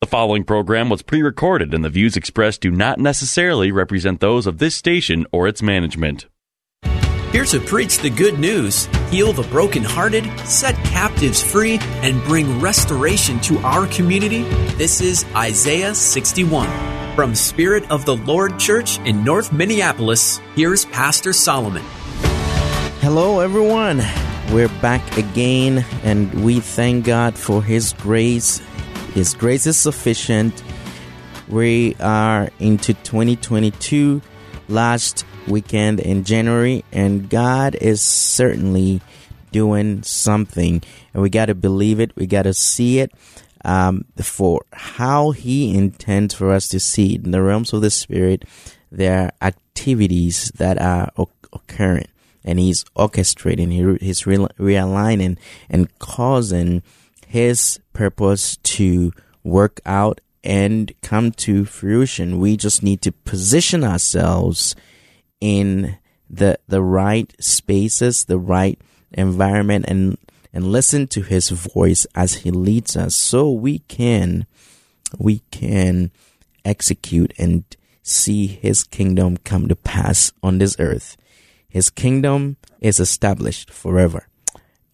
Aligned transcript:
The 0.00 0.06
following 0.06 0.44
program 0.44 0.88
was 0.88 1.02
pre 1.02 1.20
recorded, 1.20 1.74
and 1.74 1.84
the 1.84 1.90
views 1.90 2.16
expressed 2.16 2.62
do 2.62 2.70
not 2.70 2.98
necessarily 2.98 3.70
represent 3.70 4.20
those 4.20 4.46
of 4.46 4.56
this 4.56 4.74
station 4.74 5.26
or 5.30 5.46
its 5.46 5.60
management. 5.60 6.26
Here 7.32 7.44
to 7.44 7.60
preach 7.60 7.98
the 7.98 8.08
good 8.08 8.38
news, 8.38 8.86
heal 9.10 9.34
the 9.34 9.42
brokenhearted, 9.42 10.24
set 10.48 10.74
captives 10.86 11.42
free, 11.42 11.78
and 12.00 12.22
bring 12.22 12.62
restoration 12.62 13.40
to 13.40 13.58
our 13.58 13.86
community, 13.88 14.44
this 14.78 15.02
is 15.02 15.26
Isaiah 15.36 15.94
61. 15.94 17.14
From 17.14 17.34
Spirit 17.34 17.90
of 17.90 18.06
the 18.06 18.16
Lord 18.16 18.58
Church 18.58 18.98
in 19.00 19.22
North 19.22 19.52
Minneapolis, 19.52 20.40
here's 20.56 20.86
Pastor 20.86 21.34
Solomon. 21.34 21.84
Hello, 23.02 23.40
everyone. 23.40 24.00
We're 24.50 24.68
back 24.80 25.18
again, 25.18 25.84
and 26.04 26.42
we 26.42 26.60
thank 26.60 27.04
God 27.04 27.36
for 27.36 27.62
His 27.62 27.92
grace. 27.92 28.62
His 29.12 29.34
grace 29.34 29.66
is 29.66 29.76
sufficient. 29.76 30.62
We 31.48 31.96
are 31.96 32.50
into 32.60 32.94
2022, 32.94 34.22
last 34.68 35.24
weekend 35.48 35.98
in 35.98 36.22
January, 36.22 36.84
and 36.92 37.28
God 37.28 37.74
is 37.74 38.00
certainly 38.00 39.00
doing 39.50 40.04
something. 40.04 40.82
And 41.12 41.22
we 41.22 41.28
got 41.28 41.46
to 41.46 41.56
believe 41.56 41.98
it, 41.98 42.14
we 42.14 42.26
got 42.26 42.42
to 42.42 42.54
see 42.54 43.00
it 43.00 43.12
um, 43.64 44.04
for 44.22 44.64
how 44.72 45.32
He 45.32 45.76
intends 45.76 46.34
for 46.34 46.52
us 46.52 46.68
to 46.68 46.78
see 46.78 47.16
it. 47.16 47.24
In 47.24 47.32
the 47.32 47.42
realms 47.42 47.72
of 47.72 47.80
the 47.80 47.90
Spirit, 47.90 48.44
there 48.92 49.24
are 49.24 49.32
activities 49.42 50.52
that 50.56 50.80
are 50.80 51.10
occurring 51.52 52.06
and 52.44 52.58
he's 52.58 52.84
orchestrating, 52.96 54.00
he's 54.00 54.22
realigning 54.22 55.38
and 55.68 55.98
causing 55.98 56.82
his 57.30 57.78
purpose 57.92 58.56
to 58.56 59.12
work 59.44 59.80
out 59.86 60.20
and 60.42 60.92
come 61.00 61.30
to 61.30 61.64
fruition. 61.64 62.40
We 62.40 62.56
just 62.56 62.82
need 62.82 63.02
to 63.02 63.12
position 63.12 63.84
ourselves 63.84 64.74
in 65.40 65.96
the 66.28 66.58
the 66.66 66.82
right 66.82 67.32
spaces, 67.38 68.24
the 68.24 68.38
right 68.38 68.80
environment 69.12 69.84
and 69.86 70.18
and 70.52 70.72
listen 70.72 71.06
to 71.06 71.22
his 71.22 71.50
voice 71.50 72.04
as 72.16 72.42
he 72.42 72.50
leads 72.50 72.96
us 72.96 73.14
so 73.14 73.48
we 73.48 73.78
can 73.78 74.44
we 75.16 75.42
can 75.52 76.10
execute 76.64 77.32
and 77.38 77.62
see 78.02 78.48
his 78.48 78.82
kingdom 78.82 79.36
come 79.36 79.68
to 79.68 79.76
pass 79.76 80.32
on 80.42 80.58
this 80.58 80.74
earth. 80.80 81.16
His 81.68 81.90
kingdom 81.90 82.56
is 82.80 82.98
established 82.98 83.70
forever. 83.70 84.26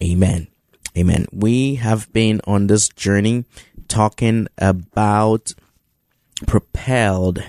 Amen. 0.03 0.49
Amen. 0.97 1.27
We 1.31 1.75
have 1.75 2.11
been 2.15 2.41
on 2.47 2.69
this 2.69 2.89
journey 2.89 3.45
talking 3.87 4.49
about 4.57 5.55
propelled, 6.47 7.45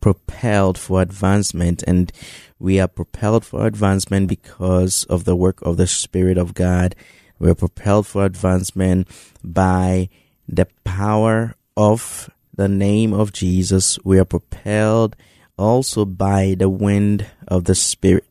propelled 0.00 0.78
for 0.78 1.02
advancement. 1.02 1.82
And 1.86 2.10
we 2.58 2.80
are 2.80 2.88
propelled 2.88 3.44
for 3.44 3.66
advancement 3.66 4.28
because 4.28 5.04
of 5.04 5.24
the 5.24 5.36
work 5.36 5.60
of 5.60 5.76
the 5.76 5.86
Spirit 5.86 6.38
of 6.38 6.54
God. 6.54 6.94
We're 7.38 7.54
propelled 7.54 8.06
for 8.06 8.24
advancement 8.24 9.08
by 9.44 10.08
the 10.48 10.66
power 10.84 11.54
of 11.76 12.30
the 12.54 12.68
name 12.68 13.12
of 13.12 13.30
Jesus. 13.30 13.98
We 14.04 14.18
are 14.18 14.24
propelled 14.24 15.16
also 15.58 16.06
by 16.06 16.54
the 16.58 16.70
wind 16.70 17.26
of 17.46 17.64
the 17.64 17.74
Spirit 17.74 18.24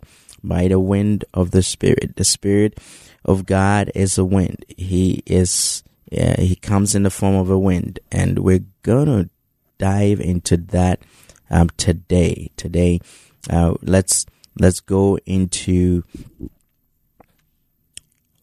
by 0.43 0.67
the 0.67 0.79
wind 0.79 1.25
of 1.33 1.51
the 1.51 1.63
Spirit. 1.63 2.15
The 2.15 2.23
Spirit 2.23 2.79
of 3.25 3.45
God 3.45 3.91
is 3.95 4.17
a 4.17 4.23
wind. 4.23 4.63
He 4.77 5.23
is, 5.25 5.83
yeah, 6.11 6.39
he 6.39 6.55
comes 6.55 6.95
in 6.95 7.03
the 7.03 7.09
form 7.09 7.35
of 7.35 7.49
a 7.49 7.59
wind, 7.59 7.99
and 8.11 8.39
we're 8.39 8.65
gonna 8.83 9.29
dive 9.77 10.21
into 10.21 10.57
that 10.57 11.01
um, 11.49 11.69
today. 11.75 12.51
Today, 12.55 13.01
uh, 13.49 13.73
let's 13.81 14.25
let's 14.59 14.79
go 14.79 15.17
into 15.25 16.03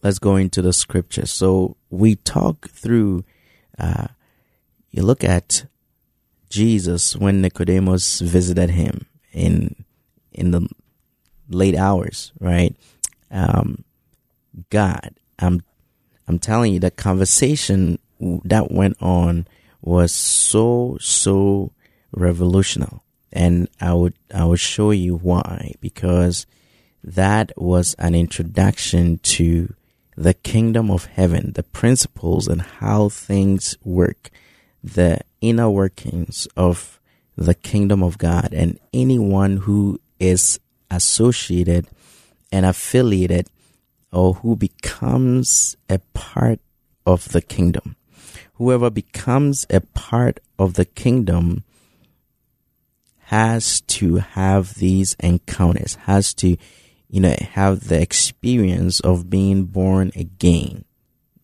let's 0.03 0.19
go 0.19 0.35
into 0.35 0.61
the 0.61 0.73
scripture. 0.73 1.25
So 1.25 1.77
we 1.89 2.15
talk 2.15 2.69
through. 2.69 3.23
Uh, 3.79 4.07
you 4.91 5.01
look 5.01 5.23
at 5.23 5.65
Jesus 6.49 7.15
when 7.15 7.41
Nicodemus 7.41 8.19
visited 8.19 8.69
him 8.69 9.07
in 9.31 9.85
in 10.31 10.51
the 10.51 10.67
late 11.49 11.75
hours, 11.75 12.31
right? 12.39 12.75
Um, 13.31 13.83
God, 14.69 15.15
I'm, 15.39 15.63
I'm 16.27 16.39
telling 16.39 16.73
you, 16.73 16.79
the 16.79 16.91
conversation 16.91 17.99
that 18.19 18.71
went 18.71 19.01
on 19.01 19.47
was 19.81 20.11
so, 20.11 20.97
so 21.01 21.71
revolutionary. 22.11 22.99
And 23.31 23.67
I 23.81 23.93
would, 23.93 24.13
I 24.33 24.45
would 24.45 24.59
show 24.59 24.91
you 24.91 25.17
why, 25.17 25.73
because 25.81 26.45
that 27.03 27.51
was 27.57 27.95
an 27.95 28.15
introduction 28.15 29.19
to 29.19 29.73
the 30.15 30.33
kingdom 30.33 30.91
of 30.91 31.05
heaven, 31.05 31.51
the 31.53 31.63
principles 31.63 32.47
and 32.47 32.61
how 32.61 33.09
things 33.09 33.75
work, 33.83 34.29
the 34.83 35.19
inner 35.41 35.69
workings 35.69 36.47
of 36.55 36.99
the 37.35 37.55
kingdom 37.55 38.03
of 38.03 38.17
God. 38.17 38.53
And 38.53 38.79
anyone 38.93 39.57
who 39.57 39.99
is 40.19 40.59
associated 40.91 41.87
and 42.51 42.65
affiliated 42.65 43.49
or 44.13 44.35
who 44.35 44.55
becomes 44.55 45.75
a 45.89 45.99
part 46.13 46.59
of 47.05 47.29
the 47.29 47.41
kingdom. 47.41 47.95
Whoever 48.55 48.89
becomes 48.89 49.65
a 49.69 49.81
part 49.81 50.39
of 50.59 50.75
the 50.75 50.85
kingdom 50.85 51.63
has 53.25 53.81
to 53.81 54.17
have 54.17 54.75
these 54.75 55.15
encounters, 55.19 55.95
has 55.95 56.33
to, 56.35 56.55
you 57.09 57.19
know, 57.19 57.35
have 57.53 57.87
the 57.87 57.99
experience 57.99 58.99
of 58.99 59.29
being 59.29 59.65
born 59.65 60.11
again. 60.15 60.85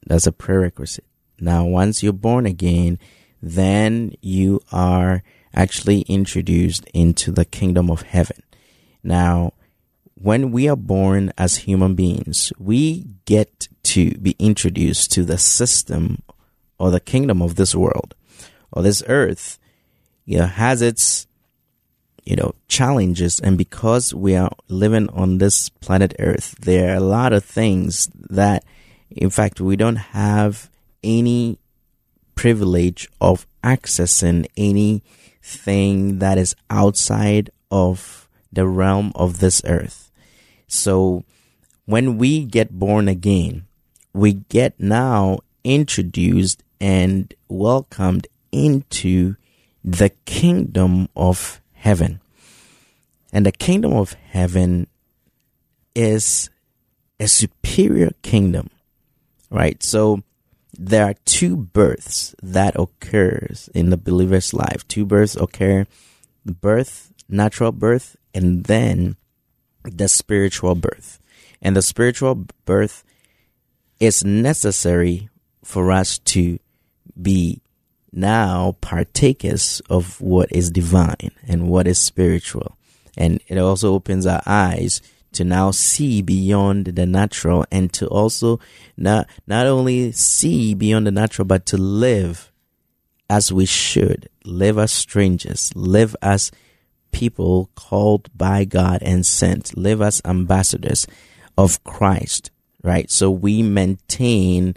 That's 0.06 0.28
a 0.28 0.31
prerequisite. 0.31 1.06
Now, 1.40 1.66
once 1.66 2.03
you're 2.03 2.13
born 2.13 2.46
again, 2.46 3.00
then 3.41 4.13
you 4.22 4.62
are 4.72 5.24
actually 5.53 6.01
introduced 6.01 6.86
into 6.94 7.31
the 7.31 7.46
kingdom 7.46 7.90
of 7.90 8.03
heaven. 8.03 8.44
Now, 9.03 9.53
when 10.22 10.52
we 10.52 10.68
are 10.68 10.75
born 10.75 11.31
as 11.38 11.57
human 11.57 11.96
beings, 11.96 12.52
we 12.59 13.06
get 13.25 13.69
to 13.84 14.12
be 14.18 14.35
introduced 14.38 15.12
to 15.13 15.24
the 15.24 15.38
system 15.38 16.22
or 16.78 16.91
the 16.91 17.00
kingdom 17.00 17.41
of 17.41 17.56
this 17.56 17.74
world 17.74 18.16
or 18.72 18.84
this 18.84 19.02
earth. 19.07 19.57
You 20.25 20.40
know, 20.40 20.46
has 20.46 20.81
its, 20.81 21.25
you 22.24 22.35
know, 22.35 22.53
challenges. 22.68 23.40
And 23.40 23.57
because 23.57 24.13
we 24.13 24.35
are 24.35 24.52
living 24.68 25.09
on 25.09 25.40
this 25.40 25.69
planet 25.69 26.13
earth, 26.19 26.56
there 26.59 26.94
are 26.94 26.97
a 26.97 27.00
lot 27.00 27.34
of 27.34 27.44
things 27.44 28.09
that, 28.30 28.63
in 29.09 29.30
fact, 29.31 29.59
we 29.59 29.75
don't 29.75 29.96
have 29.96 30.69
any 31.04 31.57
privilege 32.36 33.10
of 33.19 33.48
accessing 33.63 34.45
anything 34.56 36.19
that 36.19 36.38
is 36.38 36.56
outside 36.69 37.50
of 37.72 38.30
the 38.51 38.68
realm 38.68 39.12
of 39.15 39.39
this 39.39 39.62
earth. 39.65 40.08
So 40.71 41.24
when 41.86 42.18
we 42.18 42.45
get 42.45 42.71
born 42.71 43.07
again, 43.07 43.66
we 44.13 44.33
get 44.33 44.80
now 44.80 45.39
introduced 45.63 46.63
and 46.80 47.33
welcomed 47.48 48.27
into 48.51 49.36
the 49.83 50.10
kingdom 50.25 51.10
of 51.16 51.62
heaven. 51.74 52.21
And 53.31 53.45
the 53.45 53.51
kingdom 53.51 53.94
of 53.94 54.13
heaven 54.13 54.88
is 55.94 56.50
a 57.19 57.27
superior 57.27 58.12
kingdom, 58.22 58.69
right? 59.50 59.81
So 59.83 60.24
there 60.77 61.06
are 61.06 61.15
two 61.25 61.57
births 61.57 62.33
that 62.42 62.80
occurs 62.80 63.69
in 63.74 63.89
the 63.89 63.98
believer's 63.98 64.54
life. 64.54 64.88
Two 64.88 65.06
births 65.06 65.36
occur, 65.36 65.86
birth, 66.45 67.12
natural 67.27 67.72
birth 67.72 68.15
and 68.33 68.65
then 68.65 69.15
the 69.83 70.07
spiritual 70.07 70.75
birth. 70.75 71.19
And 71.61 71.75
the 71.75 71.81
spiritual 71.81 72.45
birth 72.65 73.03
is 73.99 74.23
necessary 74.23 75.29
for 75.63 75.91
us 75.91 76.17
to 76.19 76.59
be 77.21 77.61
now 78.11 78.77
partakers 78.81 79.81
of 79.89 80.19
what 80.21 80.51
is 80.51 80.71
divine 80.71 81.31
and 81.47 81.69
what 81.69 81.87
is 81.87 81.99
spiritual. 81.99 82.77
And 83.17 83.41
it 83.47 83.57
also 83.57 83.93
opens 83.93 84.25
our 84.25 84.41
eyes 84.45 85.01
to 85.33 85.43
now 85.43 85.71
see 85.71 86.21
beyond 86.21 86.85
the 86.87 87.05
natural 87.05 87.65
and 87.71 87.91
to 87.93 88.07
also 88.07 88.59
not, 88.97 89.27
not 89.45 89.67
only 89.67 90.11
see 90.11 90.73
beyond 90.73 91.05
the 91.05 91.11
natural, 91.11 91.45
but 91.45 91.65
to 91.67 91.77
live 91.77 92.51
as 93.29 93.53
we 93.53 93.65
should, 93.65 94.27
live 94.43 94.77
as 94.77 94.91
strangers, 94.91 95.71
live 95.75 96.15
as 96.21 96.51
people 97.11 97.69
called 97.75 98.29
by 98.38 98.65
God 98.65 99.00
and 99.01 99.25
sent, 99.25 99.77
live 99.77 100.01
as 100.01 100.21
ambassadors 100.25 101.07
of 101.57 101.83
Christ, 101.83 102.51
right? 102.83 103.09
So 103.09 103.29
we 103.29 103.61
maintain, 103.61 104.75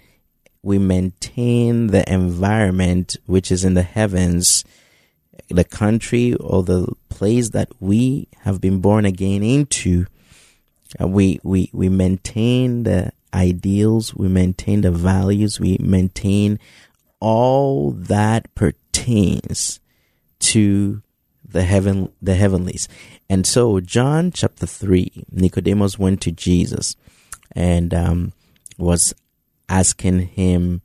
we 0.62 0.78
maintain 0.78 1.88
the 1.88 2.10
environment 2.12 3.16
which 3.26 3.52
is 3.52 3.64
in 3.64 3.74
the 3.74 3.82
heavens, 3.82 4.64
the 5.48 5.64
country 5.64 6.34
or 6.34 6.62
the 6.62 6.92
place 7.08 7.50
that 7.50 7.68
we 7.80 8.28
have 8.40 8.60
been 8.60 8.80
born 8.80 9.04
again 9.04 9.42
into. 9.42 10.06
We, 10.98 11.40
we, 11.42 11.70
we 11.72 11.88
maintain 11.88 12.82
the 12.82 13.12
ideals, 13.32 14.14
we 14.14 14.28
maintain 14.28 14.82
the 14.82 14.90
values, 14.90 15.58
we 15.58 15.78
maintain 15.80 16.58
all 17.20 17.92
that 17.92 18.52
pertains 18.54 19.80
to 20.40 21.02
the 21.44 21.62
heaven 21.62 22.12
the 22.20 22.34
heavenlies. 22.34 22.88
And 23.28 23.46
so 23.46 23.80
John 23.80 24.30
chapter 24.30 24.66
3, 24.66 25.26
Nicodemus 25.30 25.98
went 25.98 26.20
to 26.22 26.32
Jesus 26.32 26.96
and 27.52 27.92
um, 27.92 28.32
was 28.78 29.14
asking 29.68 30.20
him 30.20 30.82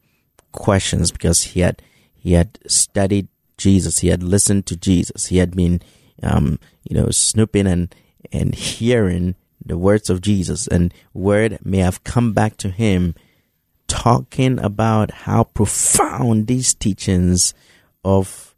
questions 0.52 1.12
because 1.12 1.44
he 1.44 1.62
had 1.62 1.82
he 2.16 2.34
had 2.34 2.60
studied 2.68 3.28
Jesus, 3.58 4.00
he 4.00 4.10
had 4.10 4.24
listened 4.24 4.66
to 4.68 4.76
Jesus, 4.76 5.28
he 5.28 5.38
had 5.38 5.56
been 5.56 5.82
um, 6.24 6.60
you 6.84 6.96
know 6.96 7.10
snooping 7.10 7.68
and 7.68 7.94
and 8.32 8.56
hearing 8.56 9.36
the 9.64 9.78
words 9.78 10.10
of 10.10 10.22
Jesus, 10.22 10.68
and 10.68 10.94
word 11.14 11.60
may 11.64 11.80
have 11.80 12.04
come 12.04 12.34
back 12.34 12.58
to 12.58 12.70
him 12.70 13.16
talking 13.88 14.60
about 14.60 15.12
how 15.12 15.44
profound 15.44 16.48
these 16.48 16.74
teachings 16.74 17.54
of 18.04 18.56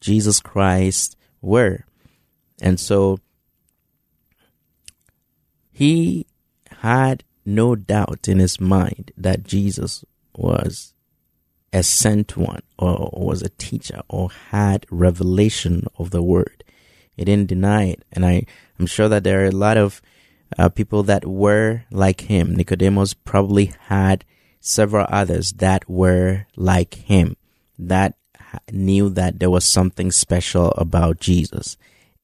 Jesus 0.00 0.40
Christ 0.40 1.16
were. 1.42 1.84
And 2.60 2.80
so 2.80 3.18
he 5.72 6.26
had 6.70 7.24
no 7.44 7.74
doubt 7.74 8.28
in 8.28 8.38
his 8.38 8.60
mind 8.60 9.12
that 9.16 9.42
Jesus 9.42 10.04
was 10.36 10.94
a 11.72 11.82
sent 11.82 12.36
one 12.36 12.62
or 12.78 13.10
was 13.12 13.42
a 13.42 13.48
teacher 13.48 14.02
or 14.08 14.30
had 14.50 14.86
revelation 14.90 15.84
of 15.98 16.10
the 16.10 16.22
word. 16.22 16.64
He 17.16 17.24
didn't 17.24 17.48
deny 17.48 17.84
it. 17.86 18.04
And 18.12 18.24
I, 18.24 18.46
I'm 18.78 18.86
sure 18.86 19.08
that 19.08 19.24
there 19.24 19.42
are 19.42 19.48
a 19.48 19.50
lot 19.50 19.76
of 19.76 20.00
uh, 20.58 20.68
people 20.68 21.02
that 21.04 21.26
were 21.26 21.84
like 21.90 22.22
him. 22.22 22.54
Nicodemus 22.54 23.14
probably 23.14 23.72
had 23.86 24.24
several 24.60 25.06
others 25.08 25.52
that 25.54 25.88
were 25.88 26.46
like 26.56 26.94
him, 26.94 27.36
that 27.78 28.16
knew 28.70 29.08
that 29.10 29.38
there 29.38 29.50
was 29.50 29.64
something 29.64 30.10
special 30.10 30.70
about 30.72 31.20
Jesus. 31.20 31.76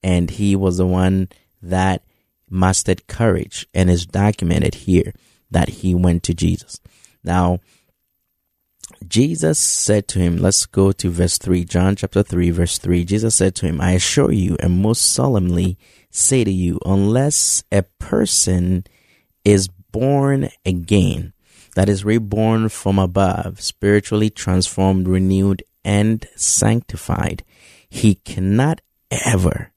And 0.03 0.31
he 0.31 0.55
was 0.55 0.77
the 0.77 0.87
one 0.87 1.29
that 1.63 2.03
mustered 2.51 3.07
courage 3.07 3.67
and 3.75 3.91
is 3.91 4.07
documented 4.07 4.75
here 4.75 5.13
that 5.51 5.69
he 5.69 5.95
went 5.95 6.23
to 6.25 6.35
Jesus. 6.35 6.81
Now, 7.25 7.61
Jesus 9.07 9.59
said 9.59 10.09
to 10.09 10.19
him, 10.19 10.39
let's 10.39 10.67
go 10.67 10.93
to 10.93 11.11
verse 11.11 11.39
3, 11.39 11.65
John 11.65 11.97
chapter 11.97 12.23
3, 12.23 12.51
verse 12.51 12.79
3. 12.79 13.05
Jesus 13.05 13.35
said 13.35 13.55
to 13.57 13.67
him, 13.67 13.81
I 13.81 13.93
assure 13.93 14.33
you 14.33 14.57
and 14.61 14.83
most 14.83 15.03
solemnly 15.13 15.79
say 16.11 16.45
to 16.45 16.51
you, 16.51 16.79
unless 16.85 17.63
a 17.71 17.83
person 17.83 18.85
is 19.45 19.69
born 19.69 20.49
again, 20.65 21.33
that 21.75 21.89
is 21.89 22.05
reborn 22.05 22.69
from 22.71 22.99
above, 22.99 23.61
spiritually 23.61 24.31
transformed, 24.31 25.07
renewed, 25.07 25.63
and 25.85 26.27
sanctified, 26.37 27.45
he 27.89 28.15
cannot 28.15 28.81
ever 29.11 29.73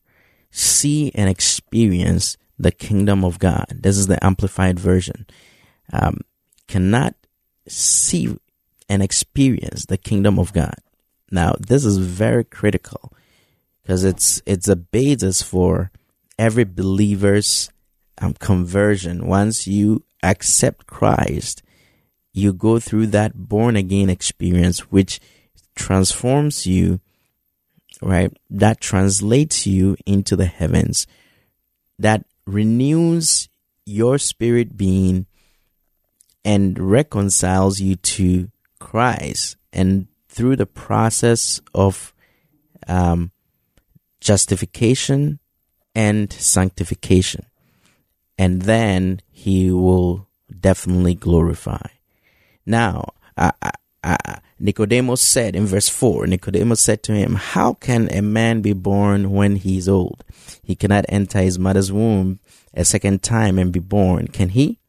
see 0.52 1.12
and 1.16 1.30
experience 1.30 2.38
the 2.60 2.72
kingdom 2.72 3.24
of 3.24 3.40
God. 3.40 3.66
This 3.74 3.98
is 3.98 4.08
the 4.08 4.24
amplified 4.24 4.80
version. 4.80 5.26
Um, 5.92 6.22
cannot 6.68 7.16
see 7.68 8.36
and 8.90 9.02
experience 9.02 9.86
the 9.86 9.98
kingdom 9.98 10.38
of 10.38 10.54
God. 10.54 10.76
Now, 11.32 11.56
this 11.60 11.86
is 11.86 11.98
very 11.98 12.44
critical 12.44 13.14
because 13.82 14.04
it's 14.04 14.42
it's 14.46 14.68
a 14.68 14.76
basis 14.76 15.42
for 15.42 15.92
every 16.38 16.66
believer's 16.66 17.70
um, 18.20 18.34
conversion. 18.34 19.28
Once 19.28 19.66
you 19.66 20.04
accept 20.24 20.88
Christ, 20.88 21.64
you 22.34 22.54
go 22.54 22.80
through 22.80 23.08
that 23.08 23.34
born 23.36 23.76
again 23.76 24.10
experience, 24.10 24.92
which 24.92 25.20
transforms 25.76 26.66
you, 26.66 27.00
right? 28.02 28.32
That 28.50 28.82
translates 28.82 29.66
you 29.66 29.98
into 30.06 30.36
the 30.36 30.46
heavens, 30.46 31.08
that 32.00 32.26
renews 32.46 33.50
your 33.86 34.18
spirit 34.18 34.78
being 34.78 35.26
and 36.44 36.78
reconciles 36.80 37.80
you 37.80 37.96
to 37.96 38.50
Christ. 38.80 39.58
And 39.72 40.08
through 40.28 40.56
the 40.56 40.66
process 40.66 41.62
of 41.74 42.14
um, 42.88 43.32
justification 44.20 45.40
and 45.94 46.32
sanctification. 46.32 47.46
And 48.38 48.64
then 48.64 49.22
he 49.30 49.72
will 49.72 50.28
definitely 50.60 51.16
glorify. 51.16 51.88
Now, 52.66 53.14
I, 53.38 53.52
Nicodemus 54.62 55.22
said 55.22 55.56
in 55.56 55.66
verse 55.66 55.90
4 55.90 56.28
Nicodemus 56.28 56.82
said 56.82 57.02
to 57.04 57.14
him, 57.14 57.36
How 57.36 57.74
can 57.74 58.14
a 58.14 58.22
man 58.22 58.62
be 58.62 58.74
born 58.74 59.32
when 59.32 59.56
he 59.56 59.78
is 59.78 59.90
old? 59.90 60.24
He 60.62 60.76
cannot 60.76 61.06
enter 61.10 61.40
his 61.40 61.58
mother's 61.58 61.92
womb 61.92 62.40
a 62.74 62.86
second 62.86 63.24
time 63.24 63.58
and 63.58 63.74
be 63.74 63.80
born, 63.80 64.28
can 64.28 64.50
he? 64.50 64.80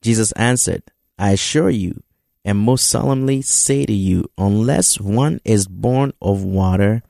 Jesus 0.00 0.32
answered, 0.32 0.82
I 1.18 1.32
assure 1.32 1.70
you, 1.70 2.02
and 2.44 2.58
most 2.58 2.88
solemnly 2.88 3.42
say 3.42 3.86
to 3.86 3.92
you, 3.92 4.30
unless 4.36 5.00
one 5.00 5.40
is 5.44 5.66
born 5.66 6.12
of 6.20 6.42
water 6.42 7.02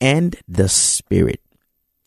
and 0.00 0.36
the 0.48 0.68
Spirit, 0.68 1.40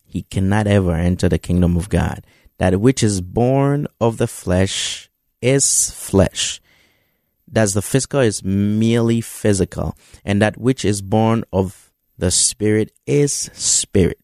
he 0.06 0.24
cannot 0.24 0.68
ever 0.68 0.94
enter 0.94 1.28
the 1.28 1.38
kingdom 1.40 1.76
of 1.76 1.90
God. 1.90 2.26
That 2.58 2.80
which 2.80 3.04
is 3.04 3.22
born 3.22 3.88
of 4.00 4.18
the 4.18 4.28
flesh 4.28 5.10
is 5.42 5.92
flesh. 5.92 6.62
That 7.48 7.70
the 7.74 7.82
physical 7.82 8.20
is 8.20 8.44
merely 8.44 9.22
physical, 9.22 9.96
and 10.24 10.42
that 10.42 10.58
which 10.58 10.84
is 10.84 11.02
born 11.02 11.44
of 11.54 11.92
the 12.18 12.32
Spirit 12.32 12.92
is 13.06 13.50
spirit. 13.54 14.20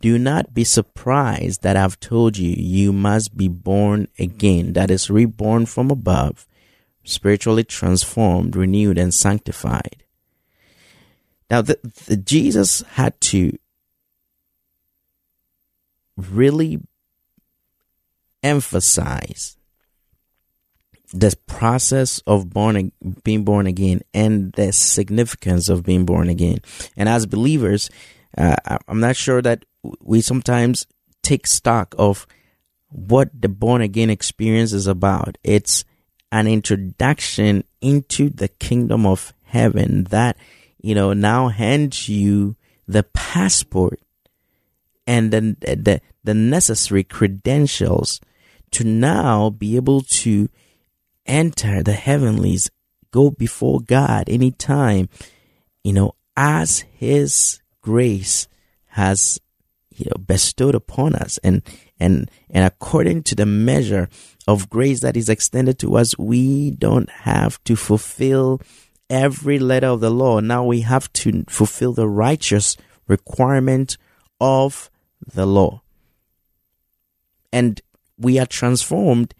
Do 0.00 0.18
not 0.18 0.54
be 0.54 0.64
surprised 0.64 1.62
that 1.62 1.76
I've 1.76 2.00
told 2.00 2.38
you 2.38 2.50
you 2.56 2.92
must 2.92 3.36
be 3.36 3.48
born 3.48 4.08
again, 4.18 4.72
that 4.72 4.90
is, 4.90 5.10
reborn 5.10 5.66
from 5.66 5.90
above, 5.90 6.46
spiritually 7.04 7.64
transformed, 7.64 8.56
renewed, 8.56 8.96
and 8.96 9.12
sanctified. 9.12 10.04
Now, 11.50 11.62
the, 11.62 11.78
the 12.06 12.16
Jesus 12.16 12.80
had 12.92 13.20
to 13.22 13.58
really 16.16 16.80
emphasize 18.42 19.57
the 21.12 21.34
process 21.46 22.20
of 22.26 22.50
born 22.50 22.92
being 23.24 23.44
born 23.44 23.66
again 23.66 24.02
and 24.12 24.52
the 24.52 24.72
significance 24.72 25.68
of 25.68 25.82
being 25.82 26.04
born 26.04 26.28
again. 26.28 26.58
And 26.96 27.08
as 27.08 27.26
believers, 27.26 27.90
uh, 28.36 28.56
I'm 28.86 29.00
not 29.00 29.16
sure 29.16 29.40
that 29.42 29.64
we 30.00 30.20
sometimes 30.20 30.86
take 31.22 31.46
stock 31.46 31.94
of 31.98 32.26
what 32.90 33.30
the 33.38 33.48
born 33.48 33.80
again 33.80 34.10
experience 34.10 34.72
is 34.72 34.86
about. 34.86 35.38
It's 35.42 35.84
an 36.30 36.46
introduction 36.46 37.64
into 37.80 38.28
the 38.28 38.48
kingdom 38.48 39.06
of 39.06 39.32
heaven 39.44 40.04
that, 40.04 40.36
you 40.80 40.94
know, 40.94 41.12
now 41.12 41.48
hands 41.48 42.08
you 42.08 42.56
the 42.86 43.02
passport 43.02 44.00
and 45.06 45.30
the, 45.30 45.56
the, 45.60 46.00
the 46.22 46.34
necessary 46.34 47.04
credentials 47.04 48.20
to 48.72 48.84
now 48.84 49.48
be 49.48 49.76
able 49.76 50.02
to 50.02 50.48
enter 51.28 51.82
the 51.82 51.92
heavenlies, 51.92 52.70
go 53.10 53.30
before 53.30 53.80
God 53.80 54.28
anytime, 54.28 55.08
you 55.84 55.92
know, 55.92 56.14
as 56.36 56.80
His 56.92 57.60
grace 57.82 58.48
has 58.86 59.40
you 59.94 60.06
know 60.06 60.22
bestowed 60.24 60.74
upon 60.74 61.14
us. 61.14 61.38
And 61.38 61.62
and 62.00 62.30
and 62.50 62.64
according 62.64 63.24
to 63.24 63.34
the 63.34 63.46
measure 63.46 64.08
of 64.46 64.70
grace 64.70 65.00
that 65.00 65.16
is 65.16 65.28
extended 65.28 65.78
to 65.80 65.96
us 65.96 66.16
we 66.18 66.70
don't 66.70 67.10
have 67.10 67.62
to 67.64 67.76
fulfill 67.76 68.60
every 69.10 69.58
letter 69.58 69.88
of 69.88 70.00
the 70.00 70.10
law. 70.10 70.40
Now 70.40 70.64
we 70.64 70.82
have 70.82 71.12
to 71.14 71.44
fulfill 71.48 71.92
the 71.92 72.08
righteous 72.08 72.76
requirement 73.06 73.96
of 74.40 74.90
the 75.26 75.46
law. 75.46 75.82
And 77.52 77.80
we 78.18 78.38
are 78.38 78.46
transformed 78.46 79.34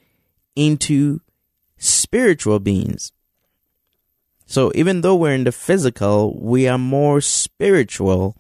into 0.57 1.21
spiritual 1.79 2.59
beings 2.59 3.13
so 4.47 4.71
even 4.75 5.01
though 5.01 5.17
we're 5.17 5.33
in 5.33 5.45
the 5.45 5.53
physical 5.53 6.39
we 6.41 6.69
are 6.69 6.79
more 6.79 7.21
spiritual 7.21 8.37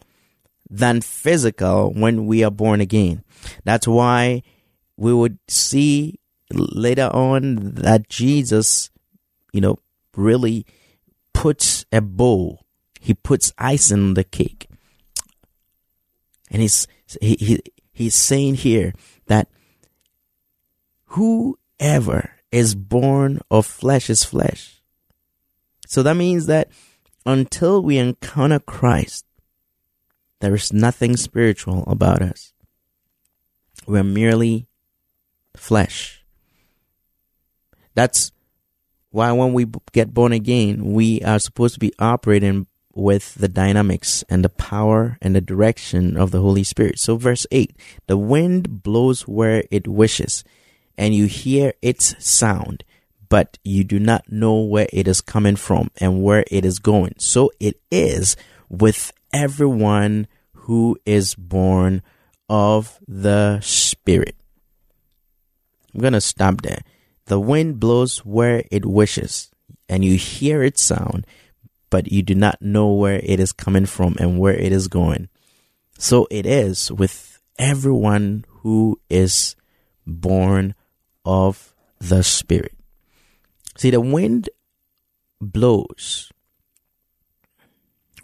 than 0.70 1.00
physical 1.00 1.92
when 1.92 2.26
we 2.26 2.44
are 2.44 2.50
born 2.50 2.80
again. 2.80 3.24
That's 3.64 3.88
why 3.88 4.42
we 4.96 5.12
would 5.14 5.38
see 5.48 6.18
later 6.52 7.10
on 7.12 7.74
that 7.74 8.08
Jesus, 8.08 8.90
you 9.52 9.60
know, 9.60 9.78
really 10.16 10.66
puts 11.32 11.84
a 11.92 12.00
bow, 12.00 12.58
he 13.00 13.14
puts 13.14 13.52
ice 13.58 13.90
in 13.90 14.14
the 14.14 14.24
cake. 14.24 14.68
And 16.50 16.62
he's, 16.62 16.86
he, 17.20 17.36
he, 17.38 17.60
he's 17.92 18.14
saying 18.14 18.56
here 18.56 18.94
that 19.26 19.48
whoever 21.06 22.30
is 22.50 22.74
born 22.74 23.40
of 23.50 23.66
flesh 23.66 24.08
is 24.10 24.24
flesh. 24.24 24.80
So 25.86 26.02
that 26.02 26.16
means 26.16 26.46
that 26.46 26.68
until 27.26 27.82
we 27.82 27.98
encounter 27.98 28.58
Christ, 28.58 29.24
there 30.40 30.54
is 30.54 30.72
nothing 30.72 31.16
spiritual 31.16 31.84
about 31.86 32.22
us. 32.22 32.52
We're 33.86 34.04
merely 34.04 34.66
flesh. 35.56 36.24
That's 37.94 38.32
why 39.10 39.32
when 39.32 39.52
we 39.52 39.66
get 39.92 40.14
born 40.14 40.32
again, 40.32 40.92
we 40.92 41.22
are 41.22 41.38
supposed 41.38 41.74
to 41.74 41.80
be 41.80 41.92
operating 41.98 42.66
with 42.94 43.34
the 43.34 43.48
dynamics 43.48 44.24
and 44.28 44.44
the 44.44 44.48
power 44.48 45.18
and 45.22 45.34
the 45.34 45.40
direction 45.40 46.16
of 46.16 46.30
the 46.30 46.40
Holy 46.40 46.64
Spirit. 46.64 46.98
So, 46.98 47.16
verse 47.16 47.46
8 47.50 47.76
the 48.06 48.16
wind 48.16 48.82
blows 48.82 49.22
where 49.22 49.64
it 49.70 49.88
wishes, 49.88 50.44
and 50.98 51.14
you 51.14 51.26
hear 51.26 51.72
its 51.80 52.14
sound, 52.18 52.84
but 53.28 53.56
you 53.62 53.84
do 53.84 54.00
not 54.00 54.30
know 54.30 54.60
where 54.60 54.88
it 54.92 55.06
is 55.06 55.20
coming 55.20 55.56
from 55.56 55.90
and 55.98 56.22
where 56.22 56.44
it 56.50 56.64
is 56.64 56.80
going. 56.80 57.14
So, 57.18 57.50
it 57.60 57.80
is 57.90 58.36
with 58.68 59.12
everyone 59.32 60.26
who 60.52 60.98
is 61.06 61.34
born 61.34 62.02
of 62.48 62.98
the 63.06 63.60
Spirit. 63.60 64.34
I'm 65.94 66.00
going 66.00 66.12
to 66.12 66.20
stop 66.20 66.62
there. 66.62 66.82
The 67.26 67.40
wind 67.40 67.78
blows 67.78 68.18
where 68.24 68.64
it 68.70 68.84
wishes, 68.84 69.50
and 69.88 70.04
you 70.04 70.16
hear 70.16 70.62
its 70.62 70.82
sound, 70.82 71.26
but 71.90 72.10
you 72.10 72.22
do 72.22 72.34
not 72.34 72.60
know 72.60 72.92
where 72.92 73.20
it 73.22 73.38
is 73.38 73.52
coming 73.52 73.86
from 73.86 74.16
and 74.18 74.38
where 74.38 74.54
it 74.54 74.72
is 74.72 74.88
going. 74.88 75.28
So 75.98 76.26
it 76.30 76.46
is 76.46 76.90
with 76.90 77.40
everyone 77.58 78.44
who 78.48 79.00
is 79.10 79.56
born 80.06 80.74
of 81.28 81.74
the 81.98 82.24
Spirit. 82.24 82.74
See, 83.76 83.90
the 83.90 84.00
wind 84.00 84.48
blows 85.42 86.32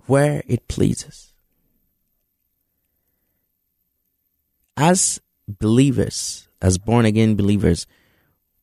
where 0.07 0.43
it 0.49 0.67
pleases. 0.69 1.35
As 4.77 5.21
believers, 5.47 6.49
as 6.63 6.79
born 6.79 7.05
again 7.05 7.37
believers, 7.37 7.87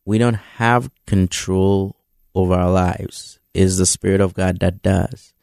we 0.05 0.17
don't 0.17 0.41
have 0.57 0.89
control 1.05 1.95
over 2.33 2.55
our 2.55 2.71
lives. 2.71 3.37
Is 3.53 3.77
the 3.77 3.85
Spirit 3.85 4.21
of 4.21 4.33
God 4.33 4.59
that 4.61 4.81
does. 4.81 5.33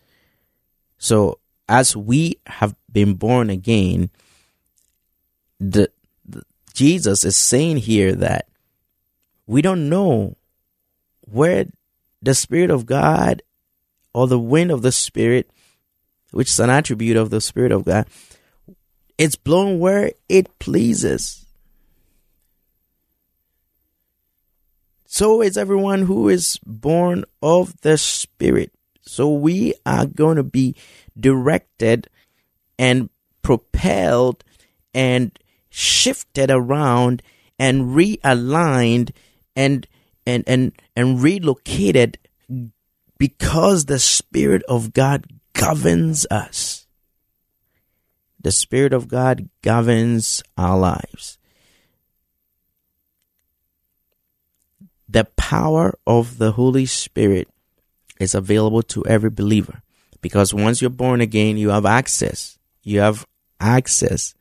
So, 0.98 1.38
as 1.68 1.94
we 1.96 2.38
have 2.46 2.74
been 2.90 3.14
born 3.14 3.50
again, 3.50 4.10
the, 5.60 5.90
the 6.24 6.42
Jesus 6.74 7.22
is 7.24 7.36
saying 7.36 7.76
here 7.78 8.14
that 8.14 8.47
we 9.48 9.60
don't 9.62 9.88
know 9.88 10.36
where 11.22 11.66
the 12.22 12.34
Spirit 12.36 12.70
of 12.70 12.86
God 12.86 13.42
or 14.14 14.28
the 14.28 14.38
wind 14.38 14.70
of 14.70 14.82
the 14.82 14.92
Spirit 14.92 15.50
which 16.30 16.50
is 16.50 16.60
an 16.60 16.70
attribute 16.70 17.16
of 17.16 17.30
the 17.30 17.40
Spirit 17.40 17.72
of 17.72 17.84
God, 17.84 18.06
it's 19.16 19.36
blown 19.36 19.78
where 19.78 20.12
it 20.28 20.58
pleases. 20.58 21.46
So 25.06 25.40
is 25.40 25.56
everyone 25.56 26.02
who 26.02 26.28
is 26.28 26.60
born 26.64 27.24
of 27.42 27.80
the 27.80 27.96
Spirit. 27.96 28.72
So 29.00 29.32
we 29.32 29.74
are 29.86 30.06
going 30.06 30.36
to 30.36 30.42
be 30.42 30.76
directed 31.18 32.08
and 32.78 33.08
propelled 33.42 34.44
and 34.92 35.36
shifted 35.70 36.50
around 36.50 37.22
and 37.58 37.96
realigned 37.96 39.10
and 39.58 39.86
and 40.24 40.44
and 40.46 40.72
and 40.96 41.22
relocated 41.22 42.18
because 43.18 43.84
the 43.84 43.98
spirit 43.98 44.62
of 44.68 44.94
God 44.94 45.26
governs 45.52 46.24
us. 46.30 46.86
The 48.40 48.52
Spirit 48.52 48.92
of 48.92 49.08
God 49.08 49.48
governs 49.62 50.42
our 50.56 50.78
lives. 50.78 51.38
The 55.08 55.24
power 55.36 55.98
of 56.06 56.38
the 56.38 56.52
Holy 56.52 56.86
Spirit 56.86 57.48
is 58.20 58.34
available 58.34 58.82
to 58.84 59.04
every 59.06 59.30
believer 59.30 59.82
because 60.20 60.54
once 60.54 60.80
you're 60.80 60.90
born 60.90 61.20
again, 61.20 61.56
you 61.56 61.70
have 61.70 61.86
access. 61.86 62.58
You 62.82 63.00
have 63.00 63.26
access 63.58 64.34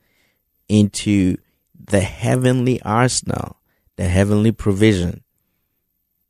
into 0.68 1.36
the 1.74 2.00
heavenly 2.00 2.80
arsenal, 2.82 3.57
the 3.98 4.08
heavenly 4.08 4.52
provision. 4.52 5.24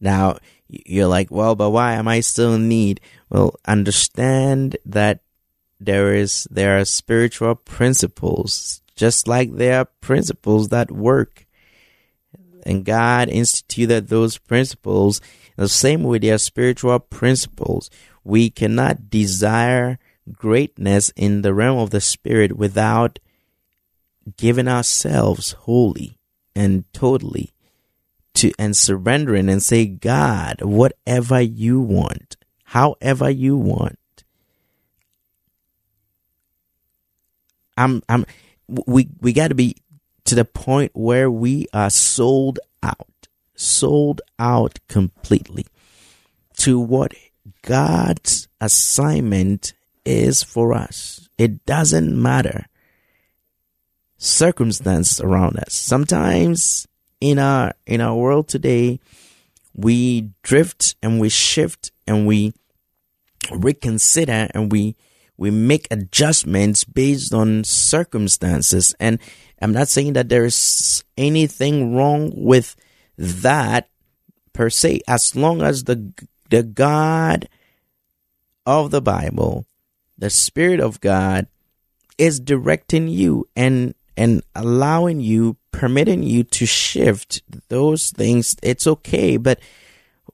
Now, 0.01 0.39
you're 0.69 1.07
like, 1.07 1.31
well, 1.31 1.55
but 1.55 1.71
why 1.71 1.93
am 1.93 2.09
I 2.09 2.21
still 2.21 2.55
in 2.55 2.67
need? 2.67 3.01
Well, 3.29 3.57
understand 3.67 4.79
that 4.87 5.21
there 5.79 6.15
is, 6.15 6.49
there 6.51 6.79
are 6.79 6.87
spiritual 6.87 7.55
principles, 7.55 8.81
just 8.97 9.29
like 9.29 9.55
there 9.55 9.81
are 9.81 9.85
principles 9.85 10.71
that 10.71 10.91
work. 10.91 11.47
And 12.65 12.87
God 12.87 13.29
instituted 13.29 14.09
those 14.09 14.39
principles 14.39 15.21
the 15.57 15.69
same 15.69 16.05
way 16.05 16.19
they 16.19 16.31
are 16.31 16.39
spiritual 16.39 16.99
principles. 16.99 17.91
We 18.25 18.49
cannot 18.49 19.11
desire 19.11 19.99
greatness 20.33 21.13
in 21.17 21.43
the 21.43 21.53
realm 21.53 21.79
of 21.79 21.91
the 21.91 22.01
spirit 22.01 22.57
without 22.57 23.19
giving 24.39 24.69
ourselves 24.69 25.53
wholly 25.53 26.19
and 26.55 26.91
totally 26.95 27.53
to 28.39 28.53
and 28.59 28.77
surrendering 28.77 29.49
and 29.49 29.63
say, 29.63 29.87
God, 29.87 30.63
whatever 30.63 31.41
you 31.41 31.81
want, 31.81 32.37
however 32.65 33.29
you 33.29 33.57
want. 33.57 33.99
I'm 37.77 38.03
I'm 38.09 38.27
we 38.69 39.09
we 39.21 39.33
got 39.33 39.49
to 39.49 39.55
be 39.55 39.77
to 40.25 40.35
the 40.35 40.45
point 40.45 40.93
where 40.95 41.31
we 41.31 41.67
are 41.73 41.91
sold 41.91 42.59
out, 42.83 43.29
sold 43.55 44.21
out 44.39 44.79
completely 44.89 45.67
to 46.59 46.79
what 46.79 47.15
God's 47.63 48.49
assignment 48.61 49.73
is 50.05 50.43
for 50.43 50.75
us. 50.75 51.29
It 51.39 51.65
doesn't 51.67 52.21
matter 52.21 52.67
circumstance 54.19 55.21
around 55.21 55.57
us. 55.59 55.73
Sometimes 55.73 56.87
in 57.21 57.39
our 57.39 57.75
in 57.87 58.01
our 58.01 58.15
world 58.15 58.49
today, 58.49 59.01
we 59.75 60.31
drift 60.43 60.97
and 61.03 61.21
we 61.21 61.29
shift 61.29 61.93
and 62.07 62.27
we 62.27 62.53
reconsider 63.51 64.49
and 64.55 64.71
we 64.73 64.97
we 65.37 65.51
make 65.51 65.87
adjustments 65.91 66.85
based 66.85 67.33
on 67.33 67.65
circumstances. 67.65 68.95
And 68.99 69.19
i'm 69.61 69.73
not 69.73 69.89
saying 69.89 70.13
that 70.15 70.29
there's 70.29 71.05
anything 71.17 71.95
wrong 71.95 72.33
with 72.35 72.77
that 73.17 73.89
per 74.53 74.71
se 74.71 75.01
as 75.09 75.35
long 75.35 75.63
as 75.63 75.85
the 75.85 76.13
the 76.51 76.63
god 76.63 77.49
of 78.67 78.91
the 78.91 79.03
bible 79.03 79.67
the 80.17 80.31
spirit 80.31 80.81
of 80.81 81.01
god 81.01 81.47
is 82.17 82.41
directing 82.41 83.09
you 83.09 83.47
and 83.57 83.95
and 84.19 84.43
allowing 84.55 85.21
you, 85.21 85.57
permitting 85.73 86.23
you 86.23 86.45
to 86.45 86.67
shift 86.67 87.43
those 87.69 88.11
things, 88.11 88.57
it's 88.63 88.87
okay. 88.87 89.37
But 89.37 89.61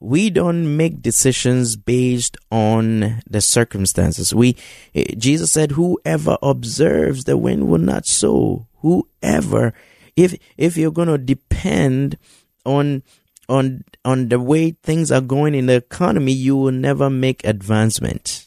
we 0.00 0.30
don't 0.30 0.76
make 0.76 1.02
decisions 1.02 1.76
based 1.76 2.36
on 2.50 3.22
the 3.28 3.40
circumstances. 3.40 4.34
We, 4.34 4.56
eh, 4.94 5.14
Jesus 5.16 5.52
said, 5.52 5.72
whoever 5.72 6.36
observes 6.42 7.24
the 7.24 7.36
wind 7.36 7.68
will 7.68 7.78
not 7.78 8.06
sow. 8.06 8.66
whoever 8.84 9.72
if 10.14 10.36
if 10.58 10.76
you're 10.76 10.92
going 10.92 11.08
to 11.08 11.16
depend 11.16 12.18
on 12.66 13.02
on 13.48 13.82
on 14.04 14.28
the 14.28 14.38
way 14.38 14.72
things 14.82 15.10
are 15.10 15.22
going 15.22 15.54
in 15.54 15.66
the 15.66 15.74
economy 15.74 16.32
you 16.32 16.54
will 16.54 16.70
never 16.72 17.08
make 17.08 17.42
advancement 17.44 18.44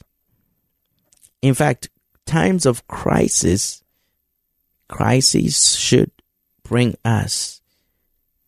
in 1.41 1.55
fact 1.55 1.89
times 2.27 2.67
of 2.67 2.87
crisis 2.87 3.83
crises 4.87 5.75
should 5.75 6.11
bring 6.63 6.95
us 7.05 7.61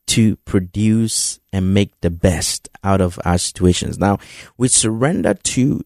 to 0.07 0.35
produce 0.37 1.39
and 1.53 1.73
make 1.73 1.99
the 2.01 2.09
best 2.09 2.67
out 2.83 3.01
of 3.01 3.19
our 3.25 3.37
situations 3.37 3.97
now 3.97 4.17
we 4.57 4.67
surrender 4.67 5.33
to 5.33 5.83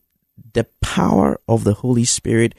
the 0.54 0.66
power 0.82 1.40
of 1.48 1.64
the 1.64 1.74
holy 1.74 2.06
spirit 2.06 2.54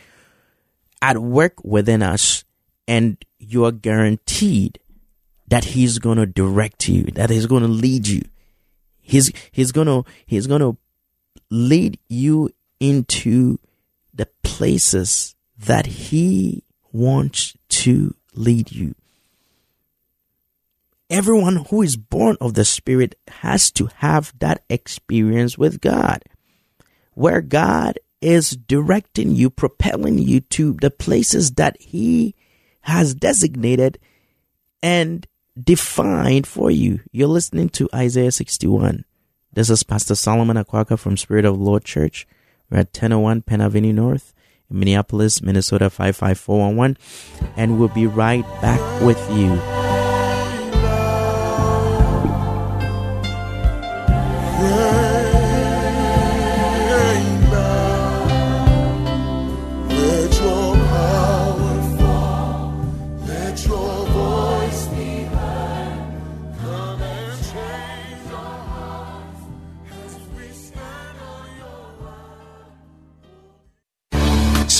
at 1.01 1.19
work 1.19 1.63
within 1.65 2.03
us 2.03 2.45
and 2.87 3.25
you 3.39 3.65
are 3.65 3.73
guaranteed 3.73 4.79
that 5.49 5.65
he's 5.65 5.99
going 5.99 6.19
to 6.19 6.27
direct 6.27 6.89
you, 6.89 7.05
that 7.13 7.31
he's 7.31 7.47
going 7.47 7.63
to 7.63 7.69
lead 7.69 8.07
you. 8.07 8.23
He's, 9.01 9.31
he's 9.53 9.73
going 9.73 9.87
to, 9.87 10.05
he's 10.27 10.47
going 10.47 10.61
to 10.61 10.77
lead 11.51 11.99
you 12.09 12.51
into 12.81 13.59
the 14.13 14.27
places 14.43 15.35
that 15.59 15.87
he 15.87 16.65
wants 16.93 17.55
to 17.85 18.15
lead 18.35 18.73
you. 18.73 18.95
Everyone 21.11 21.67
who 21.69 21.83
is 21.83 21.99
born 21.99 22.39
of 22.41 22.55
the 22.55 22.65
Spirit 22.65 23.15
has 23.29 23.71
to 23.73 23.91
have 23.97 24.33
that 24.39 24.65
experience 24.71 25.59
with 25.59 25.83
God, 25.83 26.23
where 27.13 27.43
God 27.43 27.99
is 28.23 28.53
directing 28.53 29.37
you, 29.37 29.51
propelling 29.51 30.19
you 30.19 30.41
to 30.41 30.73
the 30.81 30.91
places 30.91 31.53
that 31.53 31.77
He 31.79 32.35
has 32.81 33.15
designated 33.15 33.99
and 34.83 35.27
defined 35.63 36.47
for 36.47 36.71
you. 36.71 37.01
You're 37.13 37.29
listening 37.29 37.69
to 37.71 37.89
Isaiah 37.95 38.33
61. 38.33 39.05
This 39.53 39.69
is 39.69 39.83
Pastor 39.83 40.15
Solomon 40.15 40.57
Akwaka 40.57 40.99
from 40.99 41.19
Spirit 41.19 41.45
of 41.45 41.61
Lord 41.61 41.85
Church. 41.85 42.27
We're 42.71 42.79
at 42.79 42.87
1001 42.87 43.43
Penn 43.43 43.61
Avenue 43.61 43.93
North 43.93 44.34
Minneapolis, 44.71 45.43
Minnesota 45.43 45.91
55411. 45.91 46.97
And 47.57 47.79
we'll 47.79 47.89
be 47.89 48.07
right 48.07 48.45
back 48.61 48.81
with 49.03 49.19
you. 49.31 49.61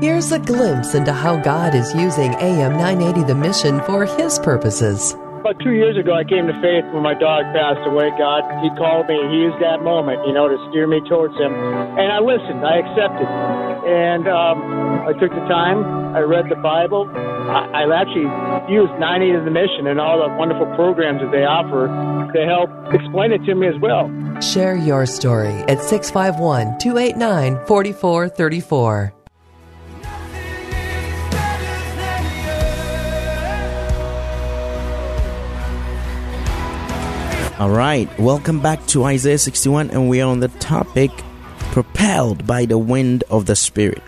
Here's 0.00 0.32
a 0.32 0.38
glimpse 0.38 0.94
into 0.94 1.12
how 1.12 1.36
God 1.36 1.74
is 1.74 1.94
using 1.94 2.34
AM 2.42 2.72
980 2.76 3.24
The 3.24 3.34
Mission 3.34 3.80
for 3.82 4.04
His 4.04 4.38
purposes. 4.38 5.14
About 5.40 5.60
two 5.60 5.72
years 5.72 5.96
ago, 5.96 6.12
I 6.12 6.24
came 6.24 6.46
to 6.48 6.56
faith 6.60 6.82
when 6.92 7.02
my 7.02 7.14
dog 7.14 7.44
passed 7.54 7.86
away. 7.86 8.10
God, 8.18 8.42
He 8.64 8.70
called 8.74 9.06
me. 9.06 9.14
He 9.30 9.44
used 9.44 9.60
that 9.62 9.84
moment, 9.84 10.26
you 10.26 10.32
know, 10.32 10.48
to 10.48 10.56
steer 10.68 10.86
me 10.86 11.00
towards 11.08 11.36
Him. 11.36 11.54
And 11.54 12.10
I 12.10 12.18
listened. 12.18 12.66
I 12.66 12.82
accepted. 12.82 13.28
And 13.86 14.26
um, 14.26 14.58
I 15.06 15.12
took 15.20 15.30
the 15.30 15.44
time. 15.46 15.84
I 16.16 16.20
read 16.20 16.50
the 16.50 16.56
Bible. 16.58 17.08
I, 17.14 17.84
I 17.84 18.00
actually 18.00 18.28
used 18.72 18.92
980 18.98 19.44
The 19.44 19.52
Mission 19.52 19.86
and 19.86 20.00
all 20.00 20.18
the 20.20 20.32
wonderful 20.34 20.66
programs 20.74 21.20
that 21.20 21.30
they 21.30 21.44
offer 21.44 21.86
to 21.86 22.40
help 22.48 22.68
explain 22.92 23.30
it 23.32 23.44
to 23.46 23.54
me 23.54 23.68
as 23.68 23.78
well. 23.80 24.10
Share 24.40 24.76
your 24.76 25.06
story 25.06 25.54
at 25.70 25.80
651 25.80 26.78
289 26.80 27.64
4434. 27.66 29.23
All 37.56 37.70
right, 37.70 38.08
welcome 38.18 38.60
back 38.60 38.84
to 38.88 39.04
Isaiah 39.04 39.38
61, 39.38 39.90
and 39.90 40.08
we 40.08 40.20
are 40.20 40.28
on 40.28 40.40
the 40.40 40.48
topic 40.48 41.12
propelled 41.70 42.44
by 42.48 42.66
the 42.66 42.78
wind 42.78 43.22
of 43.30 43.46
the 43.46 43.54
Spirit. 43.54 44.02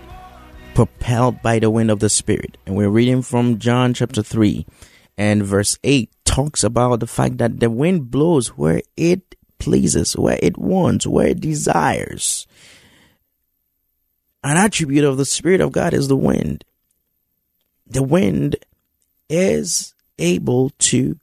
Propelled 0.75 1.41
by 1.43 1.61
the 1.61 1.71
wind 1.71 1.93
of 1.93 2.01
the 2.01 2.09
Spirit. 2.09 2.59
And 2.67 2.75
we're 2.75 2.89
reading 2.89 3.23
from 3.23 3.61
John 3.61 3.95
chapter 3.95 4.21
3, 4.21 4.67
and 5.17 5.45
verse 5.45 5.79
8 5.85 6.11
talks 6.25 6.65
about 6.65 6.99
the 6.99 7.07
fact 7.07 7.39
that 7.39 7.61
the 7.61 7.71
wind 7.71 8.11
blows 8.11 8.49
where 8.49 8.83
it 8.97 9.37
pleases, 9.59 10.17
where 10.17 10.41
it 10.43 10.59
wants, 10.59 11.07
where 11.07 11.29
it 11.29 11.41
desires. 11.41 12.49
An 14.43 14.57
attribute 14.57 15.05
of 15.05 15.19
the 15.19 15.25
Spirit 15.25 15.61
of 15.61 15.71
God 15.71 15.95
is 15.95 16.09
the 16.09 16.17
wind. 16.17 16.65
The 17.87 18.03
wind 18.03 18.57
is 19.29 19.95
able 20.19 20.71
to 20.81 21.21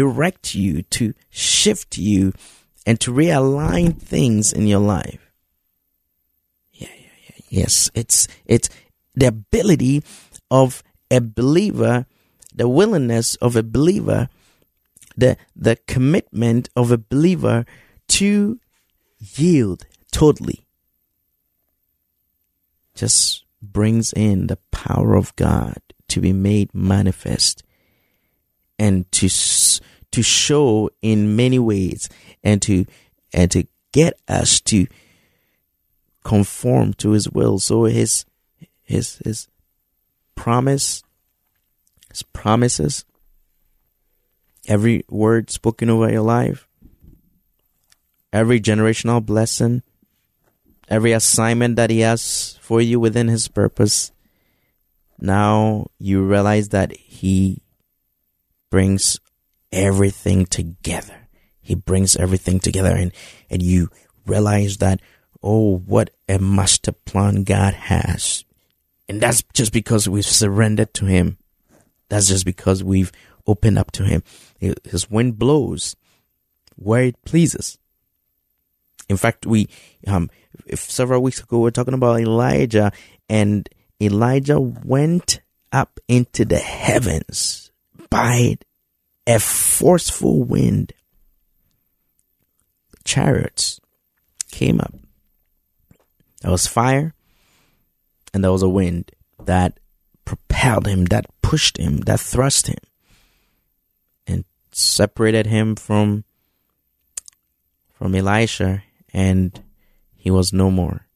direct 0.00 0.54
you, 0.54 0.80
to 0.80 1.12
shift 1.28 1.98
you, 1.98 2.32
and 2.86 2.98
to 2.98 3.12
realign 3.12 4.00
things 4.00 4.50
in 4.50 4.66
your 4.66 4.80
life. 4.80 5.30
Yeah, 6.72 6.88
yeah, 6.88 7.16
yeah. 7.26 7.44
Yes, 7.50 7.90
it's 7.92 8.26
it's 8.46 8.70
the 9.14 9.26
ability 9.26 10.02
of 10.50 10.82
a 11.10 11.20
believer, 11.20 12.06
the 12.54 12.66
willingness 12.66 13.34
of 13.42 13.56
a 13.56 13.62
believer, 13.62 14.30
the 15.18 15.36
the 15.54 15.76
commitment 15.86 16.70
of 16.74 16.90
a 16.90 16.96
believer 16.96 17.66
to 18.08 18.58
yield 19.18 19.84
totally. 20.10 20.64
Just 22.94 23.44
brings 23.60 24.14
in 24.14 24.46
the 24.46 24.56
power 24.70 25.14
of 25.14 25.36
God 25.36 25.76
to 26.08 26.22
be 26.22 26.32
made 26.32 26.74
manifest 26.74 27.62
and 28.80 29.04
to 29.12 29.28
to 30.12 30.22
show 30.22 30.90
in 31.02 31.36
many 31.36 31.58
ways 31.58 32.08
and 32.42 32.60
to 32.62 32.86
and 33.32 33.50
to 33.50 33.66
get 33.92 34.18
us 34.28 34.60
to 34.60 34.86
conform 36.24 36.94
to 36.94 37.10
his 37.10 37.28
will. 37.30 37.58
So 37.58 37.84
his 37.84 38.24
his 38.82 39.18
his 39.24 39.48
promise 40.34 41.02
his 42.08 42.22
promises 42.22 43.04
every 44.66 45.04
word 45.08 45.50
spoken 45.50 45.88
over 45.90 46.10
your 46.10 46.22
life 46.22 46.66
every 48.32 48.60
generational 48.60 49.24
blessing 49.24 49.82
every 50.88 51.12
assignment 51.12 51.76
that 51.76 51.90
he 51.90 52.00
has 52.00 52.58
for 52.60 52.80
you 52.80 52.98
within 52.98 53.28
his 53.28 53.48
purpose 53.48 54.12
now 55.20 55.86
you 55.98 56.22
realize 56.22 56.70
that 56.70 56.96
he 56.96 57.60
brings 58.70 59.20
everything 59.72 60.46
together. 60.46 61.28
He 61.60 61.74
brings 61.74 62.16
everything 62.16 62.60
together 62.60 62.94
and, 62.94 63.12
and 63.48 63.62
you 63.62 63.88
realize 64.26 64.78
that, 64.78 65.00
oh, 65.42 65.78
what 65.78 66.10
a 66.28 66.38
master 66.38 66.92
plan 66.92 67.44
God 67.44 67.74
has. 67.74 68.44
And 69.08 69.20
that's 69.20 69.42
just 69.52 69.72
because 69.72 70.08
we've 70.08 70.24
surrendered 70.24 70.94
to 70.94 71.06
Him. 71.06 71.38
That's 72.08 72.28
just 72.28 72.44
because 72.44 72.82
we've 72.82 73.12
opened 73.46 73.78
up 73.78 73.90
to 73.92 74.04
Him. 74.04 74.22
His 74.58 75.10
wind 75.10 75.38
blows 75.38 75.96
where 76.76 77.04
it 77.04 77.24
pleases. 77.24 77.78
In 79.08 79.16
fact, 79.16 79.46
we, 79.46 79.68
um, 80.06 80.30
if 80.66 80.78
several 80.80 81.22
weeks 81.22 81.40
ago, 81.40 81.58
we 81.58 81.64
were 81.64 81.70
talking 81.70 81.94
about 81.94 82.20
Elijah 82.20 82.92
and 83.28 83.68
Elijah 84.00 84.60
went 84.60 85.40
up 85.72 86.00
into 86.08 86.44
the 86.44 86.58
heavens 86.58 87.70
by 88.08 88.56
a 89.30 89.38
forceful 89.40 90.42
wind. 90.42 90.92
Chariots 93.04 93.80
came 94.50 94.80
up. 94.80 94.94
There 96.42 96.50
was 96.50 96.66
fire 96.66 97.14
and 98.32 98.42
there 98.42 98.52
was 98.52 98.62
a 98.62 98.68
wind 98.68 99.12
that 99.44 99.78
propelled 100.24 100.86
him, 100.86 101.06
that 101.06 101.26
pushed 101.42 101.76
him, 101.76 101.98
that 102.00 102.20
thrust 102.20 102.66
him, 102.66 102.78
and 104.26 104.44
separated 104.72 105.46
him 105.46 105.76
from 105.76 106.24
from 107.92 108.14
Elisha, 108.14 108.82
and 109.12 109.62
he 110.14 110.30
was 110.30 110.52
no 110.52 110.70
more. 110.70 111.06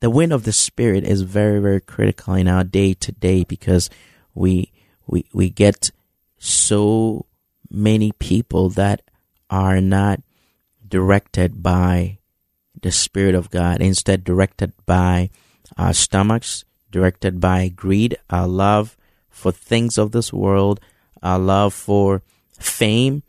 The 0.00 0.10
wind 0.10 0.32
of 0.32 0.42
the 0.42 0.52
Spirit 0.52 1.04
is 1.04 1.22
very, 1.22 1.60
very 1.60 1.80
critical 1.80 2.34
in 2.34 2.48
our 2.48 2.64
day 2.64 2.94
to 2.94 3.12
day 3.12 3.44
because 3.44 3.88
we 4.34 4.72
we 5.06 5.26
we 5.32 5.48
get 5.48 5.90
so 6.38 7.26
many 7.70 8.12
people 8.12 8.68
that 8.70 9.02
are 9.50 9.80
not 9.80 10.20
directed 10.86 11.62
by 11.62 12.18
the 12.82 12.92
Spirit 12.92 13.34
of 13.34 13.50
God, 13.50 13.80
instead 13.80 14.24
directed 14.24 14.72
by 14.84 15.30
our 15.76 15.92
stomachs, 15.92 16.64
directed 16.90 17.40
by 17.40 17.68
greed, 17.68 18.16
our 18.30 18.46
love 18.46 18.96
for 19.28 19.52
things 19.52 19.98
of 19.98 20.12
this 20.12 20.32
world, 20.32 20.80
our 21.22 21.38
love 21.38 21.74
for 21.74 22.22
fame, 22.58 23.22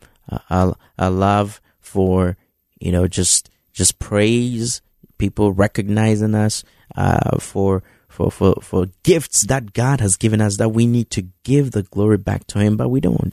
our, 0.50 0.76
our 0.98 1.10
love 1.10 1.60
for, 1.80 2.36
you 2.78 2.92
know, 2.92 3.06
just, 3.06 3.50
just 3.72 3.98
praise, 3.98 4.80
people 5.18 5.52
recognizing 5.52 6.34
us, 6.34 6.64
uh, 6.96 7.38
for, 7.38 7.82
for, 8.18 8.32
for, 8.32 8.54
for 8.60 8.86
gifts 9.04 9.42
that 9.42 9.72
God 9.72 10.00
has 10.00 10.16
given 10.16 10.40
us 10.40 10.56
that 10.56 10.70
we 10.70 10.86
need 10.86 11.08
to 11.12 11.22
give 11.44 11.70
the 11.70 11.84
glory 11.84 12.16
back 12.16 12.48
to 12.48 12.58
Him, 12.58 12.76
but 12.76 12.88
we 12.88 13.00
don't. 13.00 13.32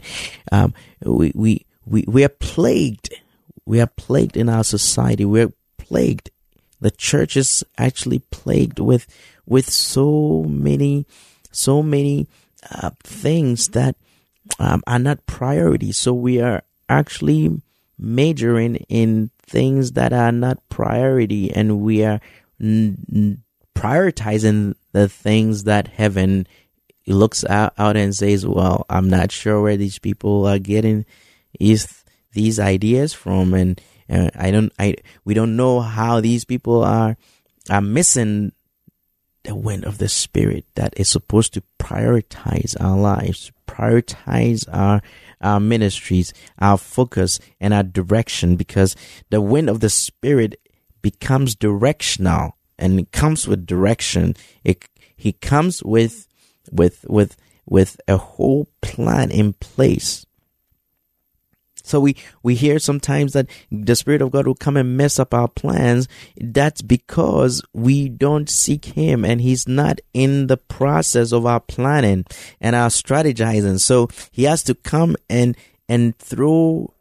Um, 0.51 0.75
we, 1.01 1.31
we, 1.33 1.65
we, 1.87 2.05
we 2.07 2.23
are 2.23 2.29
plagued. 2.29 3.09
We 3.65 3.81
are 3.81 3.87
plagued 3.87 4.37
in 4.37 4.47
our 4.47 4.63
society. 4.63 5.25
We're 5.25 5.51
plagued. 5.79 6.29
The 6.79 6.91
church 6.91 7.35
is 7.35 7.63
actually 7.79 8.19
plagued 8.29 8.77
with, 8.77 9.07
with 9.47 9.67
so 9.71 10.43
many, 10.47 11.07
so 11.51 11.81
many, 11.81 12.27
uh, 12.69 12.91
things 13.01 13.69
that, 13.69 13.95
um, 14.59 14.83
are 14.85 14.99
not 14.99 15.25
priorities. 15.25 15.97
So 15.97 16.13
we 16.13 16.39
are 16.41 16.61
actually 16.87 17.59
majoring 17.97 18.75
in 18.87 19.31
things 19.41 19.93
that 19.93 20.13
are 20.13 20.31
not 20.31 20.59
priority 20.69 21.51
and 21.51 21.79
we 21.81 22.03
are 22.03 22.19
prioritizing 23.75 24.75
the 24.93 25.07
things 25.07 25.65
that 25.65 25.88
heaven 25.89 26.47
looks 27.07 27.45
out, 27.45 27.73
out 27.77 27.95
and 27.95 28.15
says, 28.15 28.45
well, 28.45 28.85
I'm 28.89 29.09
not 29.09 29.31
sure 29.31 29.61
where 29.61 29.77
these 29.77 29.99
people 29.99 30.47
are 30.47 30.59
getting 30.59 31.05
these, 31.59 32.03
these 32.33 32.59
ideas 32.59 33.13
from. 33.13 33.53
And 33.53 33.79
uh, 34.09 34.31
I 34.35 34.51
don't, 34.51 34.73
I, 34.79 34.95
we 35.23 35.33
don't 35.33 35.55
know 35.55 35.81
how 35.81 36.21
these 36.21 36.45
people 36.45 36.83
are, 36.83 37.17
are 37.69 37.81
missing 37.81 38.53
the 39.43 39.55
wind 39.55 39.85
of 39.85 39.99
the 39.99 40.09
spirit 40.09 40.65
that 40.73 40.93
is 40.97 41.09
supposed 41.09 41.53
to 41.53 41.63
prioritize 41.79 42.75
our 42.81 42.97
lives, 42.97 43.51
prioritize 43.67 44.65
our, 44.71 45.01
our 45.41 45.59
ministries, 45.59 46.33
our 46.59 46.77
focus 46.77 47.39
and 47.59 47.73
our 47.73 47.83
direction 47.83 48.55
because 48.55 48.95
the 49.29 49.41
wind 49.41 49.69
of 49.69 49.81
the 49.81 49.89
spirit 49.89 50.59
becomes 51.03 51.53
directional 51.55 52.57
and 52.77 52.99
it 52.99 53.11
comes 53.11 53.47
with 53.47 53.65
direction. 53.65 54.35
It, 54.63 54.88
he 55.15 55.33
comes 55.33 55.83
with, 55.83 56.27
with, 56.71 57.05
with, 57.07 57.38
with 57.65 57.99
a 58.07 58.17
whole 58.17 58.67
plan 58.81 59.31
in 59.31 59.53
place. 59.53 60.25
So 61.85 61.99
we, 61.99 62.15
we 62.41 62.55
hear 62.55 62.79
sometimes 62.79 63.33
that 63.33 63.47
the 63.71 63.95
Spirit 63.95 64.23
of 64.23 64.31
God 64.31 64.47
will 64.47 64.55
come 64.55 64.75
and 64.75 64.97
mess 64.97 65.19
up 65.19 65.35
our 65.35 65.47
plans. 65.47 66.07
That's 66.35 66.81
because 66.81 67.61
we 67.73 68.09
don't 68.09 68.49
seek 68.49 68.85
Him 68.85 69.23
and 69.23 69.39
He's 69.39 69.67
not 69.67 69.99
in 70.13 70.47
the 70.47 70.57
process 70.57 71.31
of 71.31 71.45
our 71.45 71.59
planning 71.59 72.25
and 72.59 72.75
our 72.75 72.89
strategizing. 72.89 73.79
So 73.79 74.09
He 74.31 74.43
has 74.43 74.63
to 74.63 74.73
come 74.73 75.15
and, 75.29 75.55
and 75.88 76.17
throw 76.17 76.91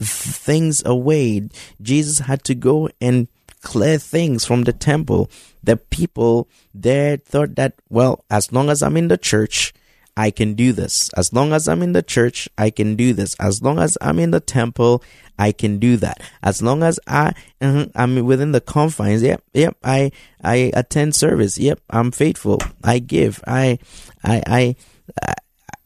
things 0.00 0.82
away. 0.84 1.48
Jesus 1.80 2.20
had 2.20 2.42
to 2.44 2.56
go 2.56 2.88
and 3.00 3.28
clear 3.62 3.98
things 3.98 4.44
from 4.44 4.64
the 4.64 4.72
temple. 4.72 5.30
The 5.62 5.76
people 5.76 6.48
there 6.74 7.16
thought 7.16 7.56
that, 7.56 7.74
well, 7.88 8.24
as 8.30 8.52
long 8.52 8.70
as 8.70 8.82
I'm 8.82 8.96
in 8.96 9.08
the 9.08 9.18
church, 9.18 9.72
I 10.16 10.32
can 10.32 10.54
do 10.54 10.72
this. 10.72 11.10
As 11.16 11.32
long 11.32 11.52
as 11.52 11.68
I'm 11.68 11.80
in 11.80 11.92
the 11.92 12.02
church, 12.02 12.48
I 12.58 12.70
can 12.70 12.96
do 12.96 13.12
this. 13.12 13.36
As 13.38 13.62
long 13.62 13.78
as 13.78 13.96
I'm 14.00 14.18
in 14.18 14.32
the 14.32 14.40
temple, 14.40 15.02
I 15.38 15.52
can 15.52 15.78
do 15.78 15.96
that. 15.98 16.20
As 16.42 16.60
long 16.60 16.82
as 16.82 16.98
I, 17.06 17.34
uh, 17.60 17.86
I'm 17.94 18.24
within 18.24 18.50
the 18.50 18.60
confines, 18.60 19.22
yep, 19.22 19.44
yep, 19.54 19.76
I, 19.84 20.10
I 20.42 20.72
attend 20.74 21.14
service. 21.14 21.56
Yep, 21.56 21.80
I'm 21.90 22.10
faithful. 22.10 22.58
I 22.82 22.98
give. 22.98 23.40
I, 23.46 23.78
I, 24.24 24.42
I, 24.46 24.76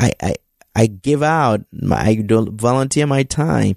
I, 0.00 0.12
I, 0.22 0.34
I 0.74 0.86
give 0.86 1.22
out. 1.22 1.60
I 1.90 2.24
volunteer 2.26 3.06
my 3.06 3.24
time. 3.24 3.76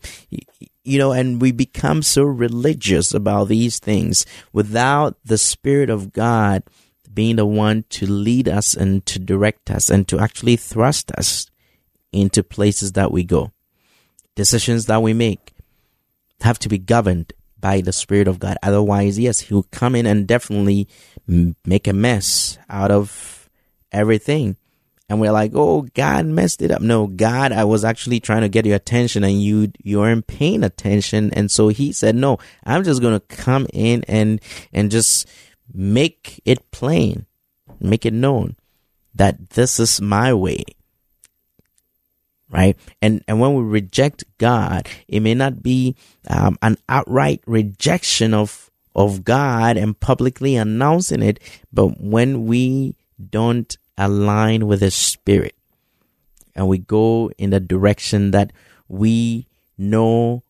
You 0.86 1.00
know, 1.00 1.12
and 1.12 1.42
we 1.42 1.52
become 1.52 2.04
so 2.04 2.24
religious 2.24 3.14
about 3.14 3.48
these 3.48 3.80
things 3.80 4.26
without 4.54 5.18
the 5.26 5.38
Spirit 5.38 5.90
of 5.90 6.14
God 6.14 6.64
being 7.12 7.38
the 7.38 7.46
one 7.46 7.86
to 7.90 8.06
lead 8.06 8.48
us 8.48 8.76
and 8.76 9.04
to 9.08 9.18
direct 9.18 9.72
us 9.72 9.90
and 9.90 10.08
to 10.08 10.20
actually 10.20 10.58
thrust 10.58 11.12
us 11.14 11.50
into 12.12 12.44
places 12.44 12.92
that 12.92 13.12
we 13.12 13.24
go. 13.24 13.52
Decisions 14.36 14.86
that 14.86 15.02
we 15.02 15.14
make 15.14 15.54
have 16.42 16.60
to 16.60 16.70
be 16.70 16.78
governed 16.78 17.34
by 17.60 17.82
the 17.82 17.94
Spirit 17.94 18.28
of 18.28 18.38
God. 18.38 18.58
Otherwise, 18.62 19.18
yes, 19.18 19.40
He 19.40 19.54
will 19.54 19.66
come 19.72 19.96
in 19.96 20.06
and 20.06 20.28
definitely 20.28 20.88
make 21.66 21.88
a 21.88 21.94
mess 21.94 22.60
out 22.70 22.92
of 22.92 23.50
everything. 23.92 24.58
And 25.08 25.22
we're 25.22 25.32
like, 25.32 25.52
oh, 25.54 25.84
God 25.94 26.26
messed 26.26 26.64
it 26.64 26.72
up. 26.72 26.82
No, 26.82 27.06
God, 27.06 27.52
I 27.52 27.64
was 27.64 27.86
actually 27.86 28.20
trying 28.20 28.42
to 28.42 28.50
get 28.50 28.66
your 28.66 28.76
attention 28.76 29.24
and 29.24 29.42
you, 29.42 29.72
you 29.84 30.02
aren't 30.02 30.26
paying 30.26 30.64
attention. 30.64 31.32
And 31.34 31.52
so 31.52 31.68
he 31.68 31.92
said, 31.92 32.16
no, 32.16 32.40
I'm 32.64 32.84
just 32.84 33.02
going 33.02 33.20
to 33.20 33.36
come 33.36 33.68
in 33.72 34.04
and, 34.08 34.42
and 34.74 34.90
just 34.90 35.28
make 35.72 36.42
it 36.44 36.72
plain, 36.72 37.28
make 37.80 38.06
it 38.06 38.14
known 38.14 38.56
that 39.14 39.52
this 39.52 39.80
is 39.80 40.02
my 40.02 40.34
way. 40.34 40.64
Right? 42.50 42.78
And, 43.02 43.24
and 43.28 43.40
when 43.40 43.54
we 43.54 43.64
reject 43.64 44.24
God, 44.40 44.88
it 45.08 45.20
may 45.20 45.36
not 45.36 45.62
be 45.62 45.96
um, 46.28 46.58
an 46.64 46.78
outright 46.90 47.42
rejection 47.46 48.34
of, 48.34 48.72
of 48.96 49.24
God 49.24 49.78
and 49.78 50.00
publicly 50.00 50.56
announcing 50.56 51.22
it, 51.22 51.40
but 51.72 52.02
when 52.02 52.46
we 52.46 52.96
don't 53.30 53.78
align 53.98 54.68
with 54.68 54.82
His 54.82 54.96
Spirit 54.96 55.56
and 56.56 56.68
we 56.68 56.78
go 56.78 57.30
in 57.38 57.50
the 57.50 57.60
direction 57.60 58.32
that 58.32 58.52
we 58.88 59.48
know 59.78 60.44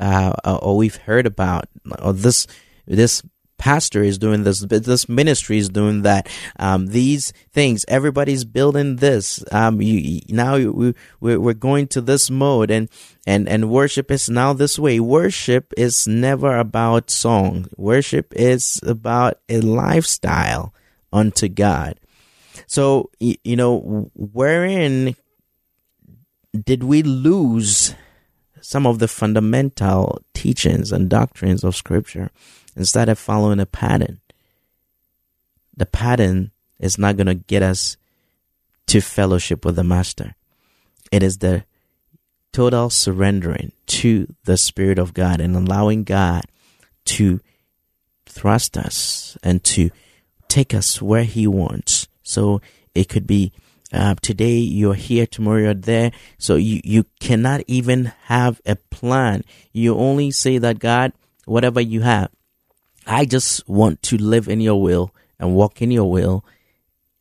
uh, 0.00 0.32
or 0.62 0.76
we've 0.76 0.96
heard 0.96 1.26
about, 1.26 1.68
or 2.00 2.12
this 2.12 2.46
this 2.86 3.22
pastor 3.58 4.04
is 4.04 4.18
doing 4.18 4.44
this, 4.44 4.60
this 4.60 5.08
ministry 5.08 5.58
is 5.58 5.68
doing 5.68 6.02
that. 6.02 6.28
Um, 6.60 6.86
these 6.86 7.32
things, 7.52 7.84
everybody's 7.88 8.44
building 8.44 8.96
this. 8.96 9.42
Um, 9.50 9.82
you, 9.82 10.20
now 10.28 10.56
we, 10.56 10.94
we're 11.20 11.54
going 11.54 11.88
to 11.88 12.00
this 12.00 12.30
mode 12.30 12.70
and, 12.70 12.88
and, 13.26 13.48
and 13.48 13.68
worship 13.68 14.12
is 14.12 14.30
now 14.30 14.52
this 14.52 14.78
way. 14.78 15.00
Worship 15.00 15.74
is 15.76 16.06
never 16.06 16.56
about 16.56 17.10
song. 17.10 17.66
Worship 17.76 18.32
is 18.36 18.78
about 18.84 19.40
a 19.48 19.60
lifestyle 19.60 20.72
unto 21.12 21.48
God. 21.48 21.98
So, 22.68 23.10
you 23.18 23.56
know, 23.56 24.10
wherein 24.14 25.16
did 26.64 26.84
we 26.84 27.02
lose 27.02 27.94
some 28.60 28.86
of 28.86 29.00
the 29.00 29.08
fundamental 29.08 30.22
teachings 30.34 30.92
and 30.92 31.10
doctrines 31.10 31.64
of 31.64 31.74
scripture? 31.74 32.30
instead 32.78 33.08
of 33.08 33.18
following 33.18 33.58
a 33.60 33.66
pattern. 33.66 34.20
The 35.76 35.84
pattern 35.84 36.52
is 36.78 36.96
not 36.96 37.16
going 37.16 37.26
to 37.26 37.34
get 37.34 37.62
us 37.62 37.96
to 38.86 39.00
fellowship 39.00 39.64
with 39.64 39.76
the 39.76 39.84
Master. 39.84 40.36
It 41.10 41.22
is 41.22 41.38
the 41.38 41.64
total 42.52 42.88
surrendering 42.88 43.72
to 43.86 44.32
the 44.44 44.56
Spirit 44.56 44.98
of 44.98 45.12
God 45.12 45.40
and 45.40 45.56
allowing 45.56 46.04
God 46.04 46.44
to 47.06 47.40
thrust 48.26 48.78
us 48.78 49.36
and 49.42 49.62
to 49.64 49.90
take 50.46 50.72
us 50.72 51.02
where 51.02 51.24
He 51.24 51.46
wants. 51.46 52.06
So 52.28 52.60
it 52.94 53.08
could 53.08 53.26
be 53.26 53.52
uh, 53.92 54.14
today 54.20 54.56
you're 54.56 54.94
here, 54.94 55.26
tomorrow 55.26 55.60
you're 55.60 55.74
there. 55.74 56.12
So 56.36 56.56
you, 56.56 56.80
you 56.84 57.04
cannot 57.20 57.62
even 57.66 58.12
have 58.24 58.60
a 58.66 58.76
plan. 58.76 59.44
You 59.72 59.96
only 59.96 60.30
say 60.30 60.58
that 60.58 60.78
God, 60.78 61.12
whatever 61.46 61.80
you 61.80 62.02
have, 62.02 62.30
I 63.06 63.24
just 63.24 63.66
want 63.66 64.02
to 64.04 64.18
live 64.18 64.48
in 64.48 64.60
your 64.60 64.80
will 64.80 65.14
and 65.38 65.54
walk 65.54 65.80
in 65.80 65.90
your 65.90 66.10
will, 66.10 66.44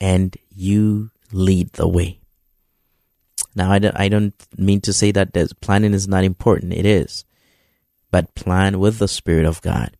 and 0.01 0.35
you 0.53 1.11
lead 1.31 1.71
the 1.73 1.87
way. 1.87 2.19
Now, 3.55 3.71
I 3.71 3.79
don't, 3.79 3.95
I 3.95 4.09
don't 4.09 4.33
mean 4.57 4.81
to 4.81 4.91
say 4.91 5.11
that 5.11 5.33
planning 5.61 5.93
is 5.93 6.07
not 6.07 6.23
important. 6.23 6.73
It 6.73 6.85
is. 6.85 7.25
But 8.11 8.35
plan 8.35 8.79
with 8.79 8.97
the 8.97 9.07
Spirit 9.07 9.45
of 9.45 9.61
God. 9.61 9.95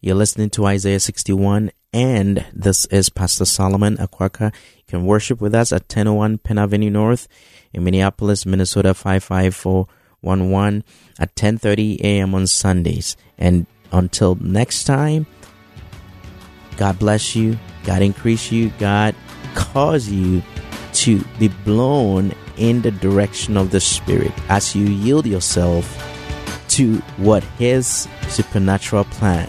You're 0.00 0.14
listening 0.14 0.50
to 0.50 0.66
Isaiah 0.66 1.00
61, 1.00 1.70
and 1.92 2.44
this 2.52 2.86
is 2.86 3.08
Pastor 3.08 3.44
Solomon 3.44 3.96
Akwaka. 3.96 4.52
You 4.76 4.82
can 4.86 5.04
worship 5.04 5.40
with 5.40 5.54
us 5.54 5.72
at 5.72 5.82
1001 5.82 6.38
Penn 6.38 6.58
Avenue 6.58 6.90
North 6.90 7.28
in 7.72 7.84
Minneapolis, 7.84 8.46
Minnesota 8.46 8.94
55411 8.94 10.84
at 11.18 11.34
10:30 11.34 12.00
a.m. 12.00 12.34
on 12.34 12.46
Sundays. 12.46 13.16
And 13.38 13.66
until 13.92 14.36
next 14.36 14.84
time, 14.84 15.26
God 16.76 16.98
bless 16.98 17.34
you, 17.34 17.58
God 17.84 18.02
increase 18.02 18.52
you, 18.52 18.70
God 18.78 19.14
cause 19.54 20.08
you 20.08 20.42
to 20.92 21.24
be 21.38 21.48
blown 21.64 22.32
in 22.56 22.82
the 22.82 22.90
direction 22.90 23.56
of 23.56 23.70
the 23.70 23.80
Spirit 23.80 24.32
as 24.48 24.74
you 24.74 24.86
yield 24.86 25.26
yourself 25.26 25.84
to 26.68 26.98
what 27.16 27.42
His 27.58 28.08
supernatural 28.28 29.04
plan 29.04 29.48